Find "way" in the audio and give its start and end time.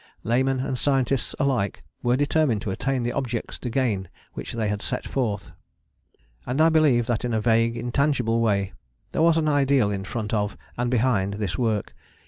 8.41-8.73